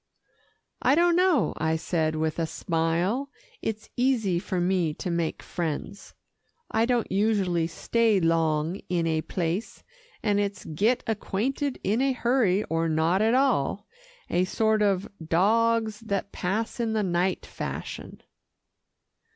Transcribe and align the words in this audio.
"I 0.81 0.95
don't 0.95 1.15
know," 1.15 1.53
I 1.57 1.75
said 1.75 2.15
with 2.15 2.39
a 2.39 2.47
smile. 2.47 3.29
"It's 3.61 3.87
easy 3.95 4.39
for 4.39 4.59
me 4.59 4.95
to 4.95 5.11
make 5.11 5.43
friends. 5.43 6.15
I 6.71 6.87
don't 6.87 7.11
usually 7.11 7.67
stay 7.67 8.19
long 8.19 8.77
in 8.89 9.05
a 9.05 9.21
place, 9.21 9.83
and 10.23 10.39
it's 10.39 10.65
get 10.65 11.03
acquainted 11.05 11.79
in 11.83 12.01
a 12.01 12.13
hurry, 12.13 12.63
or 12.63 12.89
not 12.89 13.21
at 13.21 13.35
all 13.35 13.85
a 14.27 14.45
sort 14.45 14.81
of 14.81 15.07
'dogs 15.23 15.99
that 15.99 16.31
pass 16.31 16.79
in 16.79 16.93
the 16.93 17.03
night' 17.03 17.45
fashion." 17.45 18.23